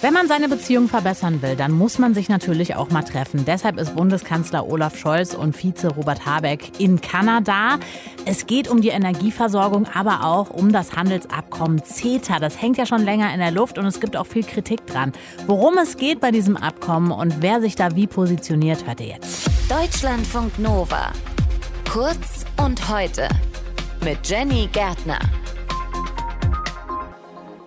Wenn 0.00 0.14
man 0.14 0.28
seine 0.28 0.48
Beziehung 0.48 0.88
verbessern 0.88 1.42
will, 1.42 1.56
dann 1.56 1.72
muss 1.72 1.98
man 1.98 2.14
sich 2.14 2.28
natürlich 2.28 2.76
auch 2.76 2.90
mal 2.90 3.02
treffen. 3.02 3.44
Deshalb 3.44 3.78
ist 3.78 3.94
Bundeskanzler 3.94 4.66
Olaf 4.66 4.96
Scholz 4.96 5.34
und 5.34 5.56
Vize 5.56 5.88
Robert 5.88 6.26
Habeck 6.26 6.78
in 6.78 7.00
Kanada. 7.00 7.78
Es 8.24 8.46
geht 8.46 8.68
um 8.68 8.80
die 8.80 8.88
Energieversorgung, 8.88 9.86
aber 9.92 10.24
auch 10.24 10.50
um 10.50 10.72
das 10.72 10.92
Handelsabkommen 10.96 11.84
CETA. 11.84 12.38
Das 12.38 12.60
hängt 12.60 12.78
ja 12.78 12.86
schon 12.86 13.04
länger 13.04 13.32
in 13.32 13.40
der 13.40 13.50
Luft 13.50 13.78
und 13.78 13.86
es 13.86 14.00
gibt 14.00 14.16
auch 14.16 14.26
viel 14.26 14.44
Kritik 14.44 14.86
dran. 14.86 15.12
Worum 15.46 15.78
es 15.78 15.96
geht 15.96 16.20
bei 16.20 16.30
diesem 16.30 16.56
Abkommen 16.56 17.12
und 17.12 17.42
wer 17.42 17.60
sich 17.60 17.76
da 17.76 17.94
wie 17.96 18.06
positioniert, 18.06 18.86
hört 18.86 19.00
ihr 19.00 19.08
jetzt. 19.08 19.48
Deutschlandfunk 19.68 20.58
Nova. 20.58 21.12
Kurz 21.90 22.44
und 22.64 22.88
heute 22.88 23.28
mit 24.04 24.28
Jenny 24.28 24.68
Gärtner. 24.72 25.18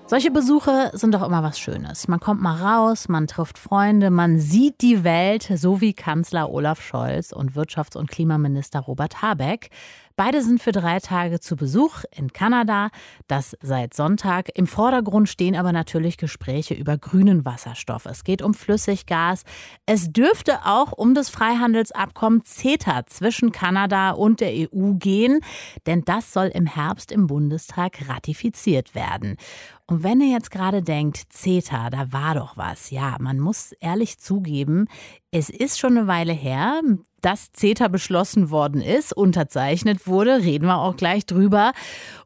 Solche 0.06 0.32
Besuche 0.32 0.92
sind 0.94 1.14
doch 1.14 1.26
immer 1.26 1.44
was 1.44 1.58
Schönes. 1.58 2.10
Man 2.10 2.20
kommt 2.20 2.42
mal 2.42 2.62
raus, 2.62 3.08
man 3.08 3.26
trifft 3.26 3.58
Freunde, 3.58 4.12
man 4.12 4.38
sieht 4.38 4.82
die 4.82 5.06
Welt, 5.06 5.50
so 5.56 5.80
wie 5.80 5.94
Kanzler 5.94 6.52
Olaf 6.52 6.82
Scholz 6.82 7.32
und 7.32 7.54
Wirtschafts- 7.54 7.98
und 7.98 8.12
Klimaminister 8.12 8.82
Robert 8.82 9.22
Habeck. 9.22 9.70
Beide 10.16 10.44
sind 10.44 10.62
für 10.62 10.72
drei 10.72 11.00
Tage 11.00 11.40
zu 11.40 11.56
Besuch 11.56 12.04
in 12.16 12.32
Kanada, 12.32 12.90
das 13.28 13.58
seit 13.62 13.96
Sonntag. 13.96 14.50
Im 14.54 14.68
Vordergrund 14.68 15.28
stehen 15.28 15.56
aber 15.56 15.72
natürlich 15.72 16.18
Gespräche 16.18 16.76
über 16.76 17.00
grünen 17.00 17.46
Wasserstoff. 17.46 18.06
Es 18.06 18.24
geht 18.24 18.44
um 18.44 18.54
Flüssiggas. 18.54 19.44
Es 19.88 20.12
dürfte 20.12 20.66
auch 20.66 20.92
um 20.92 21.16
das 21.16 21.30
Freihandelsabkommen 21.30 22.46
CETA 22.46 23.08
zwischen 23.08 23.52
Kanada 23.52 24.12
und 24.12 24.40
der 24.40 24.52
EU 24.52 24.94
gehen, 24.94 25.40
denn 25.88 26.04
das 26.06 26.32
soll 26.32 26.52
im 26.54 26.68
Herbst 26.68 27.12
im 27.12 27.26
Bundestag 27.26 28.08
ratifiziert 28.08 28.94
werden. 28.94 29.38
Und 29.86 30.04
wenn 30.04 30.22
ihr 30.22 30.30
jetzt 30.30 30.52
gerade 30.52 30.82
denkt, 30.82 31.34
CETA, 31.34 31.90
da 31.90 32.12
war 32.12 32.36
doch 32.36 32.56
was. 32.58 32.90
Ja, 32.90 33.18
man 33.20 33.40
muss 33.40 33.74
ehrlich 33.80 34.18
zugeben, 34.18 34.88
es 35.32 35.50
ist 35.50 35.80
schon 35.80 35.98
eine 35.98 36.08
Weile 36.08 36.34
her 36.34 36.82
dass 37.24 37.54
CETA 37.54 37.88
beschlossen 37.88 38.52
worden 38.52 38.82
ist, 38.82 39.14
unterzeichnet 39.14 40.08
wurde, 40.08 40.44
reden 40.44 40.68
wir 40.68 40.78
auch 40.78 40.98
gleich 40.98 41.26
drüber. 41.26 41.72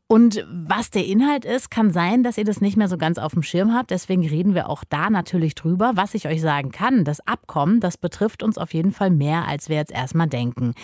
Und 0.09 0.47
was 0.49 0.89
der 0.89 1.05
Inhalt 1.05 1.43
ist, 1.43 1.69
kann 1.69 1.91
sein, 1.91 2.23
dass 2.23 2.37
ihr 2.37 2.45
das 2.45 2.61
nicht 2.61 2.77
mehr 2.77 2.87
so 2.87 2.97
ganz 2.97 3.17
auf 3.17 3.33
dem 3.33 3.43
Schirm 3.43 3.73
habt. 3.73 3.91
Deswegen 3.91 4.25
reden 4.25 4.55
wir 4.55 4.69
auch 4.69 4.85
da 4.87 5.09
natürlich 5.09 5.53
drüber. 5.53 5.91
Was 5.95 6.13
ich 6.13 6.29
euch 6.29 6.39
sagen 6.39 6.71
kann, 6.71 7.03
das 7.03 7.19
Abkommen, 7.27 7.81
das 7.81 7.97
betrifft 7.97 8.41
uns 8.41 8.57
auf 8.57 8.73
jeden 8.73 8.93
Fall 8.93 9.09
mehr, 9.09 9.45
als 9.49 9.67
wir 9.67 9.75
jetzt 9.75 9.91
erstmal 9.91 10.27
denken. 10.27 10.75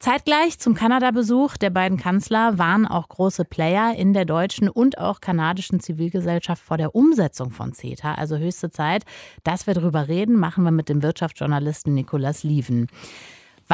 Zeitgleich 0.00 0.58
zum 0.58 0.74
Kanada-Besuch 0.74 1.56
der 1.58 1.70
beiden 1.70 1.96
Kanzler 1.96 2.58
waren 2.58 2.84
auch 2.84 3.08
große 3.08 3.44
Player 3.44 3.94
in 3.96 4.14
der 4.14 4.24
deutschen 4.24 4.68
und 4.68 4.98
auch 4.98 5.20
kanadischen 5.20 5.78
Zivilgesellschaft 5.78 6.60
vor 6.60 6.76
der 6.76 6.96
Umsetzung 6.96 7.52
von 7.52 7.72
CETA. 7.72 8.14
Also 8.14 8.36
höchste 8.36 8.70
Zeit, 8.70 9.04
dass 9.44 9.68
wir 9.68 9.74
drüber 9.74 10.08
reden, 10.08 10.36
machen 10.36 10.64
wir 10.64 10.72
mit 10.72 10.88
dem 10.88 11.04
Wirtschaftsjournalisten 11.04 11.94
Nicolas 11.94 12.42
Lieven. 12.42 12.88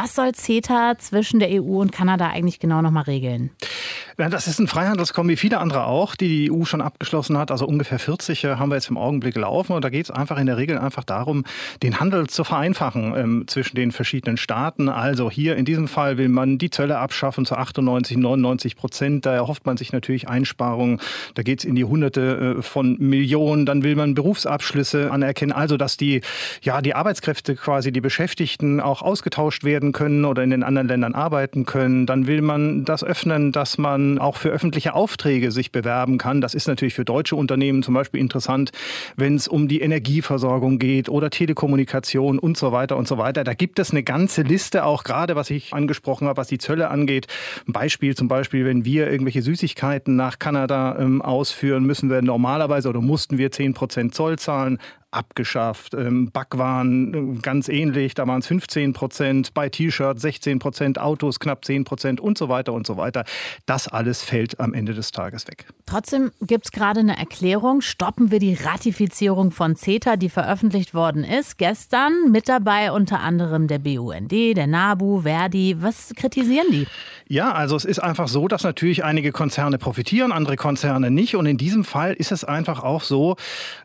Was 0.00 0.14
soll 0.14 0.32
CETA 0.32 0.96
zwischen 0.98 1.41
der 1.41 1.48
EU 1.50 1.80
und 1.80 1.91
Kanada 1.91 2.28
eigentlich 2.28 2.60
genau 2.60 2.82
nochmal 2.82 3.02
regeln? 3.02 3.50
Ja, 4.16 4.28
das 4.28 4.46
ist 4.46 4.60
ein 4.60 4.68
Freihandelskommen 4.68 5.30
wie 5.30 5.36
viele 5.36 5.58
andere 5.58 5.86
auch, 5.86 6.14
die 6.14 6.28
die 6.28 6.52
EU 6.52 6.64
schon 6.64 6.80
abgeschlossen 6.80 7.36
hat. 7.36 7.50
Also 7.50 7.66
ungefähr 7.66 7.98
40 7.98 8.44
äh, 8.44 8.56
haben 8.56 8.69
wir 8.69 8.76
jetzt 8.76 8.91
im 8.91 8.96
Augenblick 8.96 9.36
laufen. 9.36 9.72
Und 9.72 9.84
da 9.84 9.91
geht 9.91 10.04
es 10.04 10.10
einfach 10.12 10.38
in 10.38 10.46
der 10.46 10.56
Regel 10.56 10.78
einfach 10.78 11.02
darum, 11.02 11.44
den 11.82 11.98
Handel 11.98 12.28
zu 12.28 12.44
vereinfachen 12.44 13.14
ähm, 13.16 13.44
zwischen 13.48 13.74
den 13.74 13.91
verschiedenen 13.91 14.36
Staaten. 14.36 14.88
Also 14.88 15.30
hier 15.32 15.56
in 15.56 15.64
diesem 15.64 15.88
Fall 15.88 16.16
will 16.16 16.28
man 16.28 16.58
die 16.58 16.70
Zölle 16.70 16.98
abschaffen 16.98 17.44
zu 17.44 17.56
98, 17.56 18.16
99 18.16 18.76
Prozent. 18.76 19.26
Da 19.26 19.34
erhofft 19.34 19.66
man 19.66 19.76
sich 19.76 19.92
natürlich 19.92 20.28
Einsparungen. 20.28 21.00
Da 21.34 21.42
geht 21.42 21.60
es 21.60 21.64
in 21.64 21.74
die 21.74 21.84
Hunderte 21.84 22.56
äh, 22.58 22.62
von 22.62 22.96
Millionen. 22.98 23.66
Dann 23.66 23.82
will 23.82 23.96
man 23.96 24.14
Berufsabschlüsse 24.14 25.10
anerkennen. 25.10 25.50
Also 25.52 25.76
dass 25.76 25.96
die, 25.96 26.20
ja, 26.62 26.82
die 26.82 26.94
Arbeitskräfte 26.94 27.56
quasi, 27.56 27.91
die 27.91 28.00
Beschäftigten 28.00 28.80
auch 28.80 29.02
ausgetauscht 29.02 29.64
werden 29.64 29.88
werden 29.89 29.92
können 29.92 30.25
oder 30.25 30.42
in 30.42 30.50
den 30.50 30.62
anderen 30.62 30.89
Ländern 30.89 31.14
arbeiten 31.14 31.64
können. 31.64 32.06
Dann 32.06 32.27
will 32.27 32.43
man 32.43 32.84
das 32.84 33.04
öffnen, 33.04 33.53
dass 33.53 33.78
man 33.78 34.19
auch 34.19 34.37
für 34.37 34.50
öffentliche 34.50 34.94
Aufträge 34.94 35.50
sich 35.50 35.72
bewerben 35.72 36.19
kann. 36.19 36.41
Das 36.41 36.54
ist 36.54 36.69
natürlich 36.69 36.94
für 36.94 37.04
deutsche 37.04 37.37
Unternehmen 37.37 37.82
zum 37.82 37.94
Beispiel 37.94 38.21
interessant, 38.21 38.71
wenn 39.16 39.37
es 39.37 39.49
um 39.49 39.69
die 39.69 39.81
Energieversorgung 39.81 40.78
geht 40.78 41.09
oder 41.09 41.31
Telekommunikation 41.31 42.38
und 42.38 42.56
so 42.56 42.72
weiter 42.72 42.97
und 42.97 43.09
so 43.09 43.19
weiter. 43.19 43.44
Da 43.44 43.54
gibt 43.54 43.78
es 43.78 43.91
eine 43.91 44.03
ganze 44.03 44.43
Liste, 44.43 44.84
auch 44.84 45.04
gerade 45.04 45.37
was 45.37 45.50
ich 45.50 45.72
angesprochen 45.72 46.28
habe, 46.28 46.37
was 46.37 46.49
die 46.49 46.59
Zölle 46.59 46.88
angeht. 46.91 47.26
Ein 47.66 47.72
Beispiel 47.72 48.15
zum 48.15 48.28
Beispiel, 48.28 48.65
wenn 48.65 48.84
wir 48.84 49.10
irgendwelche 49.10 49.43
Süßigkeiten 49.43 50.16
nach 50.16 50.38
Kanada 50.38 50.97
ähm, 50.99 51.22
ausführen, 51.22 51.84
müssen 51.84 52.10
wir 52.10 52.22
normalerweise 52.22 52.88
oder 52.88 53.00
mussten 53.00 53.38
wir 53.38 53.50
10 53.50 53.75
Prozent 53.75 54.15
Zoll 54.15 54.38
zahlen 54.38 54.78
abgeschafft. 55.10 55.94
Ähm, 55.94 56.30
Backwaren 56.30 57.36
äh, 57.36 57.41
ganz 57.41 57.69
ähnlich, 57.69 58.14
da 58.14 58.26
waren 58.26 58.41
es 58.41 58.46
15 58.46 58.92
Prozent, 58.92 59.54
bei 59.54 59.69
T-Shirts 59.69 60.22
16 60.22 60.58
Prozent, 60.58 60.98
Autos 60.98 61.41
knapp 61.41 61.64
10 61.64 61.84
Prozent 61.84 62.20
und 62.20 62.36
so 62.36 62.48
weiter 62.48 62.72
und 62.72 62.86
so 62.86 62.96
weiter. 62.96 63.24
Das 63.66 63.88
alles 63.88 64.22
fällt 64.22 64.60
am 64.60 64.74
Ende 64.74 64.94
des 64.94 65.10
Tages 65.12 65.46
weg. 65.46 65.66
Trotzdem 65.86 66.30
gibt 66.42 66.66
es 66.66 66.72
gerade 66.72 67.00
eine 67.00 67.19
Erklärung. 67.19 67.80
Stoppen 67.80 68.30
wir 68.30 68.38
die 68.38 68.54
Ratifizierung 68.54 69.50
von 69.50 69.76
CETA, 69.76 70.16
die 70.16 70.28
veröffentlicht 70.28 70.92
worden 70.92 71.25
ist. 71.25 71.58
Gestern 71.58 72.30
mit 72.30 72.48
dabei 72.48 72.92
unter 72.92 73.20
anderem 73.20 73.66
der 73.66 73.78
BUND, 73.78 74.30
der 74.30 74.66
NABU, 74.66 75.22
Verdi. 75.22 75.76
Was 75.80 76.12
kritisieren 76.14 76.66
die? 76.70 76.86
Ja, 77.30 77.52
also 77.52 77.76
es 77.76 77.84
ist 77.84 77.98
einfach 77.98 78.28
so, 78.28 78.48
dass 78.48 78.64
natürlich 78.64 79.04
einige 79.04 79.32
Konzerne 79.32 79.78
profitieren, 79.78 80.32
andere 80.32 80.56
Konzerne 80.56 81.10
nicht. 81.10 81.36
Und 81.36 81.46
in 81.46 81.58
diesem 81.58 81.84
Fall 81.84 82.14
ist 82.14 82.32
es 82.32 82.44
einfach 82.44 82.82
auch 82.82 83.02
so, 83.02 83.36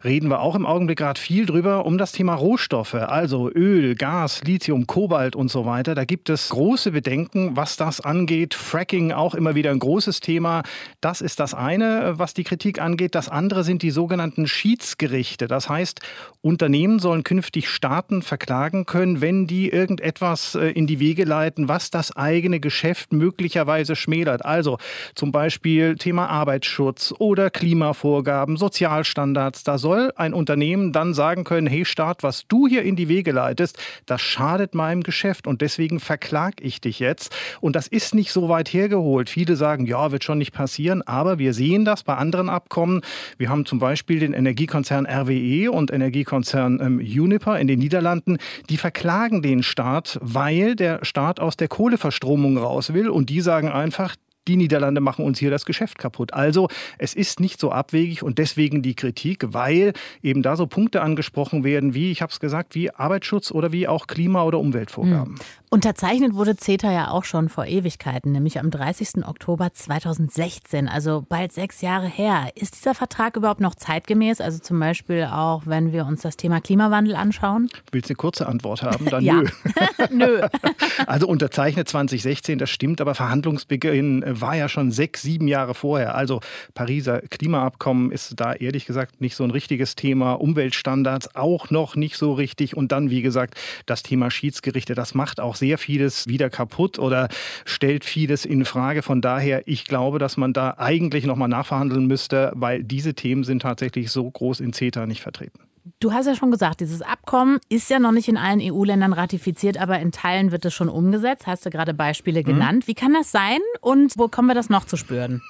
reden 0.03 0.29
wir 0.29 0.39
auch 0.39 0.55
im 0.55 0.65
Augenblick 0.65 0.97
gerade 0.97 1.12
viel 1.19 1.45
drüber, 1.45 1.85
um 1.85 1.97
das 1.97 2.11
Thema 2.11 2.35
Rohstoffe, 2.35 2.93
also 2.93 3.49
Öl, 3.51 3.95
Gas, 3.95 4.43
Lithium, 4.43 4.87
Kobalt 4.87 5.35
und 5.35 5.49
so 5.49 5.65
weiter. 5.65 5.95
Da 5.95 6.05
gibt 6.05 6.29
es 6.29 6.49
große 6.49 6.91
Bedenken, 6.91 7.55
was 7.57 7.75
das 7.75 7.99
angeht. 7.99 8.53
Fracking 8.53 9.11
auch 9.11 9.35
immer 9.35 9.55
wieder 9.55 9.71
ein 9.71 9.79
großes 9.79 10.19
Thema. 10.21 10.63
Das 11.01 11.19
ist 11.19 11.39
das 11.39 11.53
eine, 11.53 12.13
was 12.17 12.33
die 12.33 12.43
Kritik 12.43 12.81
angeht. 12.81 13.15
Das 13.15 13.27
andere 13.27 13.63
sind 13.63 13.81
die 13.81 13.91
sogenannten 13.91 14.47
Schiedsgerichte. 14.47 15.47
Das 15.47 15.67
heißt, 15.67 15.99
Unternehmen 16.41 16.99
sollen 16.99 17.23
künftig 17.23 17.69
Staaten 17.69 18.21
verklagen 18.21 18.85
können, 18.85 19.19
wenn 19.19 19.47
die 19.47 19.69
irgendetwas 19.69 20.55
äh, 20.55 20.69
in 20.69 20.87
die 20.87 20.99
Wege 20.99 21.25
leiten, 21.25 21.67
was 21.67 21.91
das 21.91 22.15
eigene 22.15 22.59
Geschäft 22.59 23.11
möglicherweise 23.11 23.95
schmälert. 23.95 24.45
Also 24.45 24.77
zum 25.15 25.33
Beispiel 25.33 25.95
Thema 25.95 26.27
Arbeitsschutz 26.27 27.13
oder 27.19 27.49
Klimavorgaben, 27.49 28.55
Sozialstandards. 28.55 29.63
Da 29.63 29.77
soll 29.77 30.13
ein 30.15 30.33
Unternehmen 30.33 30.93
dann 30.93 31.02
sagen 31.13 31.43
können, 31.43 31.67
hey 31.67 31.83
Staat, 31.83 32.23
was 32.23 32.47
du 32.47 32.67
hier 32.67 32.83
in 32.83 32.95
die 32.95 33.09
Wege 33.09 33.31
leitest, 33.31 33.77
das 34.05 34.21
schadet 34.21 34.75
meinem 34.75 35.03
Geschäft 35.03 35.47
und 35.47 35.61
deswegen 35.61 35.99
verklag 35.99 36.55
ich 36.61 36.79
dich 36.79 36.99
jetzt. 36.99 37.35
Und 37.59 37.75
das 37.75 37.87
ist 37.87 38.15
nicht 38.15 38.31
so 38.31 38.47
weit 38.47 38.71
hergeholt. 38.71 39.29
Viele 39.29 39.55
sagen, 39.55 39.85
ja, 39.85 40.11
wird 40.11 40.23
schon 40.23 40.37
nicht 40.37 40.53
passieren, 40.53 41.01
aber 41.01 41.39
wir 41.39 41.53
sehen 41.53 41.83
das 41.83 42.03
bei 42.03 42.15
anderen 42.15 42.47
Abkommen. 42.49 43.01
Wir 43.37 43.49
haben 43.49 43.65
zum 43.65 43.79
Beispiel 43.79 44.19
den 44.19 44.33
Energiekonzern 44.33 45.05
RWE 45.05 45.71
und 45.71 45.91
Energiekonzern 45.91 46.79
ähm, 46.79 46.97
Uniper 46.99 47.59
in 47.59 47.67
den 47.67 47.79
Niederlanden, 47.79 48.37
die 48.69 48.77
verklagen 48.77 49.41
den 49.41 49.63
Staat, 49.63 50.19
weil 50.21 50.75
der 50.75 51.03
Staat 51.03 51.39
aus 51.39 51.57
der 51.57 51.67
Kohleverstromung 51.67 52.57
raus 52.57 52.93
will 52.93 53.09
und 53.09 53.29
die 53.29 53.41
sagen 53.41 53.69
einfach, 53.69 54.15
die 54.47 54.57
Niederlande 54.57 55.01
machen 55.01 55.25
uns 55.25 55.39
hier 55.39 55.51
das 55.51 55.65
Geschäft 55.65 55.97
kaputt. 55.97 56.33
Also 56.33 56.67
es 56.97 57.13
ist 57.13 57.39
nicht 57.39 57.59
so 57.59 57.71
abwegig 57.71 58.23
und 58.23 58.37
deswegen 58.37 58.81
die 58.81 58.95
Kritik, 58.95 59.45
weil 59.53 59.93
eben 60.21 60.41
da 60.41 60.55
so 60.55 60.67
Punkte 60.67 61.01
angesprochen 61.01 61.63
werden, 61.63 61.93
wie, 61.93 62.11
ich 62.11 62.21
habe 62.21 62.31
es 62.31 62.39
gesagt, 62.39 62.75
wie 62.75 62.91
Arbeitsschutz 62.91 63.51
oder 63.51 63.71
wie 63.71 63.87
auch 63.87 64.07
Klima- 64.07 64.43
oder 64.43 64.59
Umweltvorgaben. 64.59 65.33
Mhm. 65.33 65.39
Unterzeichnet 65.73 66.35
wurde 66.35 66.55
CETA 66.55 66.91
ja 66.91 67.09
auch 67.09 67.23
schon 67.23 67.49
vor 67.49 67.65
Ewigkeiten, 67.65 68.31
nämlich 68.31 68.59
am 68.59 68.69
30. 68.69 69.25
Oktober 69.25 69.73
2016, 69.73 70.87
also 70.87 71.25
bald 71.27 71.51
sechs 71.51 71.81
Jahre 71.81 72.05
her. 72.05 72.51
Ist 72.53 72.75
dieser 72.75 72.93
Vertrag 72.93 73.37
überhaupt 73.37 73.59
noch 73.59 73.73
zeitgemäß? 73.73 74.39
Also 74.39 74.59
zum 74.59 74.79
Beispiel 74.79 75.23
auch, 75.23 75.63
wenn 75.65 75.91
wir 75.91 76.05
uns 76.05 76.21
das 76.21 76.37
Thema 76.37 76.61
Klimawandel 76.61 77.15
anschauen? 77.15 77.69
Willst 77.91 78.07
du 78.07 78.11
eine 78.11 78.17
kurze 78.17 78.45
Antwort 78.45 78.83
haben? 78.83 79.05
Dann 79.05 79.23
nö. 79.23 79.47
nö. 80.11 80.41
also 81.07 81.27
unterzeichnet 81.27 81.89
2016, 81.89 82.59
das 82.59 82.69
stimmt, 82.69 83.01
aber 83.01 83.15
Verhandlungsbeginn 83.15 84.23
war 84.41 84.55
ja 84.55 84.69
schon 84.69 84.91
sechs, 84.91 85.21
sieben 85.21 85.47
Jahre 85.47 85.73
vorher. 85.73 86.15
Also 86.15 86.41
Pariser 86.73 87.21
Klimaabkommen 87.21 88.11
ist 88.11 88.39
da 88.39 88.53
ehrlich 88.53 88.85
gesagt 88.85 89.21
nicht 89.21 89.35
so 89.35 89.43
ein 89.43 89.51
richtiges 89.51 89.95
Thema. 89.95 90.33
Umweltstandards 90.33 91.35
auch 91.35 91.69
noch 91.69 91.95
nicht 91.95 92.17
so 92.17 92.33
richtig. 92.33 92.75
Und 92.77 92.91
dann, 92.91 93.09
wie 93.09 93.21
gesagt, 93.21 93.55
das 93.85 94.03
Thema 94.03 94.31
Schiedsgerichte, 94.31 94.95
das 94.95 95.13
macht 95.13 95.39
auch 95.39 95.55
sehr 95.55 95.77
vieles 95.77 96.27
wieder 96.27 96.49
kaputt 96.49 96.99
oder 96.99 97.29
stellt 97.65 98.05
vieles 98.05 98.45
in 98.45 98.65
Frage. 98.65 99.01
Von 99.01 99.21
daher, 99.21 99.63
ich 99.67 99.85
glaube, 99.85 100.19
dass 100.19 100.37
man 100.37 100.53
da 100.53 100.75
eigentlich 100.77 101.25
nochmal 101.25 101.49
nachverhandeln 101.49 102.05
müsste, 102.05 102.51
weil 102.55 102.83
diese 102.83 103.13
Themen 103.13 103.43
sind 103.43 103.61
tatsächlich 103.61 104.11
so 104.11 104.29
groß 104.29 104.59
in 104.59 104.73
CETA 104.73 105.05
nicht 105.05 105.21
vertreten. 105.21 105.59
Du 105.99 106.13
hast 106.13 106.27
ja 106.27 106.35
schon 106.35 106.51
gesagt, 106.51 106.79
dieses 106.79 107.01
Abkommen 107.01 107.59
ist 107.67 107.89
ja 107.89 107.99
noch 107.99 108.11
nicht 108.11 108.29
in 108.29 108.37
allen 108.37 108.61
EU-Ländern 108.61 109.11
ratifiziert, 109.11 109.77
aber 109.77 109.99
in 109.99 110.11
Teilen 110.11 110.51
wird 110.51 110.63
es 110.63 110.73
schon 110.73 110.87
umgesetzt. 110.87 111.45
Hast 111.45 111.65
du 111.65 111.69
gerade 111.69 111.93
Beispiele 111.93 112.41
mhm. 112.41 112.45
genannt. 112.45 112.83
Mhm. 112.83 112.87
Wie 112.87 112.93
kann 112.93 113.13
das 113.13 113.31
sein 113.31 113.59
und 113.81 114.17
wo 114.17 114.27
kommen 114.29 114.47
wir 114.47 114.55
das 114.55 114.69
noch 114.69 114.85
zu 114.85 114.95
spüren? 114.95 115.41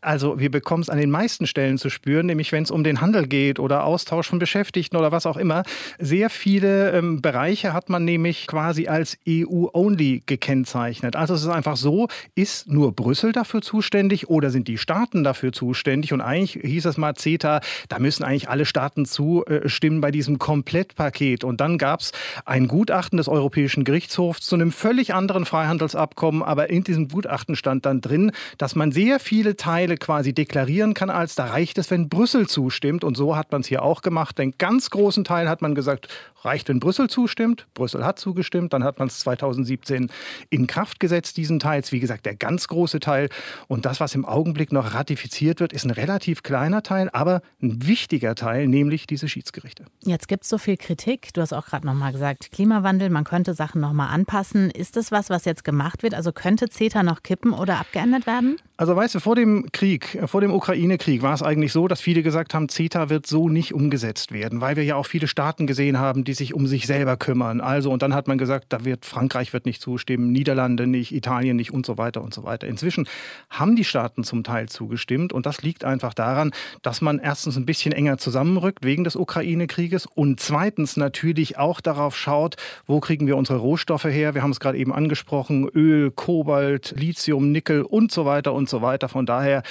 Also 0.00 0.38
wir 0.38 0.50
bekommen 0.50 0.82
es 0.82 0.90
an 0.90 0.98
den 0.98 1.10
meisten 1.10 1.46
Stellen 1.46 1.78
zu 1.78 1.90
spüren, 1.90 2.26
nämlich 2.26 2.52
wenn 2.52 2.62
es 2.62 2.70
um 2.70 2.84
den 2.84 3.00
Handel 3.00 3.26
geht 3.26 3.58
oder 3.58 3.84
Austausch 3.84 4.28
von 4.28 4.38
Beschäftigten 4.38 4.96
oder 4.96 5.12
was 5.12 5.26
auch 5.26 5.36
immer. 5.36 5.62
Sehr 5.98 6.30
viele 6.30 6.92
ähm, 6.92 7.22
Bereiche 7.22 7.72
hat 7.72 7.88
man 7.88 8.04
nämlich 8.04 8.46
quasi 8.46 8.88
als 8.88 9.18
EU-only 9.28 10.22
gekennzeichnet. 10.26 11.16
Also 11.16 11.34
es 11.34 11.42
ist 11.42 11.48
einfach 11.48 11.76
so, 11.76 12.08
ist 12.34 12.68
nur 12.68 12.92
Brüssel 12.94 13.32
dafür 13.32 13.62
zuständig 13.62 14.28
oder 14.28 14.50
sind 14.50 14.68
die 14.68 14.78
Staaten 14.78 15.24
dafür 15.24 15.52
zuständig? 15.52 16.12
Und 16.12 16.20
eigentlich 16.20 16.52
hieß 16.62 16.86
es 16.86 16.96
mal 16.96 17.14
CETA, 17.14 17.60
da 17.88 17.98
müssen 17.98 18.24
eigentlich 18.24 18.48
alle 18.48 18.64
Staaten 18.64 19.04
zustimmen 19.04 20.00
bei 20.00 20.10
diesem 20.10 20.38
Komplettpaket. 20.38 21.44
Und 21.44 21.60
dann 21.60 21.78
gab 21.78 22.00
es 22.00 22.12
ein 22.44 22.68
Gutachten 22.68 23.16
des 23.16 23.28
Europäischen 23.28 23.84
Gerichtshofs 23.84 24.40
zu 24.40 24.54
einem 24.54 24.72
völlig 24.72 25.14
anderen 25.14 25.44
Freihandelsabkommen, 25.44 26.42
aber 26.42 26.70
in 26.70 26.84
diesem 26.84 27.08
Gutachten 27.08 27.56
stand 27.56 27.86
dann 27.86 28.00
drin, 28.00 28.32
dass 28.58 28.74
man 28.74 28.92
sehr 28.92 29.20
viele 29.40 29.56
Teile 29.56 29.96
quasi 29.96 30.34
deklarieren 30.34 30.92
kann, 30.92 31.08
als 31.08 31.34
da 31.34 31.46
reicht 31.46 31.78
es, 31.78 31.90
wenn 31.90 32.10
Brüssel 32.10 32.46
zustimmt. 32.46 33.04
Und 33.04 33.16
so 33.16 33.36
hat 33.36 33.52
man 33.52 33.62
es 33.62 33.68
hier 33.68 33.82
auch 33.82 34.02
gemacht. 34.02 34.36
Den 34.36 34.52
ganz 34.58 34.90
großen 34.90 35.24
Teil 35.24 35.48
hat 35.48 35.62
man 35.62 35.74
gesagt, 35.74 36.08
reicht, 36.42 36.68
wenn 36.68 36.78
Brüssel 36.78 37.08
zustimmt. 37.08 37.66
Brüssel 37.72 38.04
hat 38.04 38.18
zugestimmt. 38.18 38.74
Dann 38.74 38.84
hat 38.84 38.98
man 38.98 39.08
es 39.08 39.20
2017 39.20 40.10
in 40.50 40.66
Kraft 40.66 41.00
gesetzt, 41.00 41.38
diesen 41.38 41.58
Teil. 41.58 41.82
Wie 41.88 42.00
gesagt, 42.00 42.26
der 42.26 42.34
ganz 42.34 42.68
große 42.68 43.00
Teil. 43.00 43.30
Und 43.66 43.86
das, 43.86 43.98
was 43.98 44.14
im 44.14 44.26
Augenblick 44.26 44.72
noch 44.72 44.92
ratifiziert 44.92 45.60
wird, 45.60 45.72
ist 45.72 45.84
ein 45.84 45.90
relativ 45.90 46.42
kleiner 46.42 46.82
Teil, 46.82 47.08
aber 47.14 47.40
ein 47.62 47.86
wichtiger 47.86 48.34
Teil, 48.34 48.68
nämlich 48.68 49.06
diese 49.06 49.26
Schiedsgerichte. 49.26 49.86
Jetzt 50.04 50.28
gibt 50.28 50.44
es 50.44 50.50
so 50.50 50.58
viel 50.58 50.76
Kritik. 50.76 51.32
Du 51.32 51.40
hast 51.40 51.54
auch 51.54 51.64
gerade 51.64 51.86
noch 51.86 51.94
mal 51.94 52.12
gesagt, 52.12 52.52
Klimawandel, 52.52 53.08
man 53.08 53.24
könnte 53.24 53.54
Sachen 53.54 53.80
noch 53.80 53.94
mal 53.94 54.08
anpassen. 54.08 54.68
Ist 54.68 54.96
das 54.96 55.10
was, 55.10 55.30
was 55.30 55.46
jetzt 55.46 55.64
gemacht 55.64 56.02
wird? 56.02 56.12
Also 56.12 56.32
könnte 56.32 56.68
CETA 56.68 57.02
noch 57.02 57.22
kippen 57.22 57.54
oder 57.54 57.80
abgeändert 57.80 58.26
werden? 58.26 58.58
Also 58.76 58.96
weißt 58.96 59.14
du, 59.14 59.20
vor 59.30 59.36
dem 59.36 59.70
Krieg, 59.70 60.18
vor 60.26 60.40
dem 60.40 60.52
Ukraine-Krieg 60.52 61.22
war 61.22 61.32
es 61.32 61.40
eigentlich 61.40 61.70
so, 61.70 61.86
dass 61.86 62.00
viele 62.00 62.24
gesagt 62.24 62.52
haben, 62.52 62.68
CETA 62.68 63.10
wird 63.10 63.28
so 63.28 63.48
nicht 63.48 63.72
umgesetzt 63.72 64.32
werden, 64.32 64.60
weil 64.60 64.74
wir 64.74 64.82
ja 64.82 64.96
auch 64.96 65.06
viele 65.06 65.28
Staaten 65.28 65.68
gesehen 65.68 66.00
haben, 66.00 66.24
die 66.24 66.34
sich 66.34 66.52
um 66.52 66.66
sich 66.66 66.88
selber 66.88 67.16
kümmern. 67.16 67.60
Also 67.60 67.92
und 67.92 68.02
dann 68.02 68.12
hat 68.12 68.26
man 68.26 68.38
gesagt, 68.38 68.66
da 68.70 68.84
wird 68.84 69.06
Frankreich 69.06 69.52
wird 69.52 69.66
nicht 69.66 69.80
zustimmen, 69.80 70.32
Niederlande 70.32 70.88
nicht, 70.88 71.12
Italien 71.14 71.56
nicht 71.56 71.72
und 71.72 71.86
so 71.86 71.96
weiter 71.96 72.22
und 72.22 72.34
so 72.34 72.42
weiter. 72.42 72.66
Inzwischen 72.66 73.06
haben 73.50 73.76
die 73.76 73.84
Staaten 73.84 74.24
zum 74.24 74.42
Teil 74.42 74.68
zugestimmt 74.68 75.32
und 75.32 75.46
das 75.46 75.62
liegt 75.62 75.84
einfach 75.84 76.12
daran, 76.12 76.50
dass 76.82 77.00
man 77.00 77.20
erstens 77.20 77.56
ein 77.56 77.66
bisschen 77.66 77.92
enger 77.92 78.18
zusammenrückt 78.18 78.84
wegen 78.84 79.04
des 79.04 79.14
Ukraine-Krieges 79.14 80.06
und 80.06 80.40
zweitens 80.40 80.96
natürlich 80.96 81.56
auch 81.56 81.80
darauf 81.80 82.16
schaut, 82.16 82.56
wo 82.88 82.98
kriegen 82.98 83.28
wir 83.28 83.36
unsere 83.36 83.60
Rohstoffe 83.60 84.06
her. 84.06 84.34
Wir 84.34 84.42
haben 84.42 84.50
es 84.50 84.58
gerade 84.58 84.78
eben 84.78 84.92
angesprochen, 84.92 85.68
Öl, 85.68 86.10
Kobalt, 86.10 86.94
Lithium, 86.98 87.52
Nickel 87.52 87.82
und 87.82 88.10
so 88.10 88.24
weiter 88.24 88.54
und 88.54 88.68
so 88.68 88.82
weiter. 88.82 89.08
Von 89.08 89.19
daher, 89.26 89.62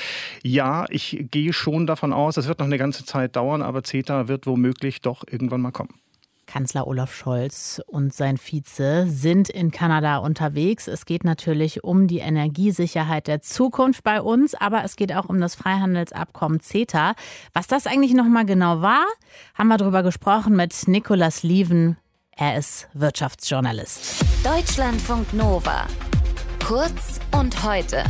ja, 0.44 0.86
ich 0.90 1.26
gehe 1.32 1.54
schon 1.54 1.88
davon 1.88 2.14
aus, 2.14 2.38
es 2.38 2.48
wird 2.48 2.60
noch 2.60 2.66
eine 2.66 2.78
ganze 2.78 3.06
Zeit 3.06 3.36
dauern, 3.36 3.62
aber 3.62 3.84
CETA 3.84 4.28
wird 4.28 4.48
womöglich 4.48 5.02
doch 5.02 5.24
irgendwann 5.30 5.62
mal 5.62 5.72
kommen. 5.72 6.00
Kanzler 6.50 6.88
Olaf 6.88 7.14
Scholz 7.14 7.80
und 7.86 8.12
sein 8.12 8.38
Vize 8.38 9.06
sind 9.08 9.50
in 9.50 9.70
Kanada 9.70 10.18
unterwegs. 10.18 10.88
Es 10.88 11.06
geht 11.06 11.24
natürlich 11.24 11.84
um 11.84 12.08
die 12.08 12.18
Energiesicherheit 12.18 13.28
der 13.28 13.42
Zukunft 13.42 14.04
bei 14.04 14.20
uns, 14.20 14.56
aber 14.56 14.84
es 14.84 14.96
geht 14.96 15.14
auch 15.14 15.30
um 15.30 15.40
das 15.40 15.54
Freihandelsabkommen 15.54 16.60
CETA. 16.60 17.14
Was 17.54 17.68
das 17.68 17.86
eigentlich 17.86 18.16
nochmal 18.16 18.46
genau 18.46 18.82
war, 18.82 19.06
haben 19.54 19.68
wir 19.68 19.78
darüber 19.78 20.02
gesprochen 20.02 20.56
mit 20.56 20.88
Nicolas 20.88 21.44
Lieven. 21.44 21.98
Er 22.36 22.58
ist 22.58 22.88
Wirtschaftsjournalist. 22.94 24.26
Deutschlandfunk 24.44 25.32
Nova. 25.34 25.86
Kurz 26.66 27.20
und 27.32 27.64
heute. 27.64 28.04